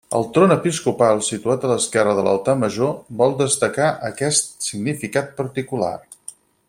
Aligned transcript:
El 0.17 0.23
tron 0.35 0.51
episcopal, 0.53 1.19
situat 1.27 1.67
a 1.67 1.69
l'esquerra 1.71 2.15
de 2.19 2.23
l'altar 2.27 2.55
major, 2.63 2.95
vol 3.21 3.37
destacar 3.43 3.91
aquest 4.09 4.51
significat 4.71 5.31
particular. 5.43 5.93